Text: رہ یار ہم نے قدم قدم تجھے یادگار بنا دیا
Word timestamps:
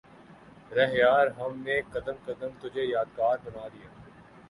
رہ 0.71 0.93
یار 0.93 1.27
ہم 1.37 1.61
نے 1.63 1.79
قدم 1.91 2.15
قدم 2.25 2.57
تجھے 2.61 2.83
یادگار 2.85 3.37
بنا 3.43 3.67
دیا 3.67 3.89